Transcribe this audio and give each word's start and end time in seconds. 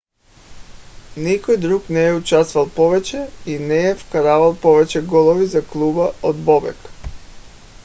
никой 1.17 1.57
друг 1.57 1.89
не 1.89 2.07
е 2.07 2.13
участвал 2.13 2.69
повече 2.69 3.27
и 3.45 3.59
не 3.59 3.89
е 3.89 3.95
вкарвал 3.95 4.55
повече 4.55 5.05
голове 5.05 5.45
за 5.45 5.67
клуба 5.67 6.13
от 6.23 6.43
бобек 6.45 6.77